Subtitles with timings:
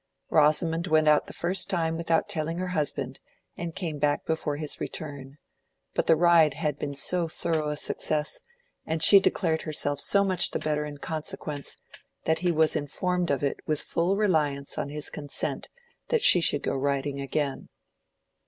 [0.31, 3.19] Rosamond went out the first time without telling her husband,
[3.55, 5.37] and came back before his return;
[5.93, 8.39] but the ride had been so thorough a success,
[8.83, 11.77] and she declared herself so much the better in consequence,
[12.25, 15.69] that he was informed of it with full reliance on his consent
[16.07, 17.69] that she should go riding again.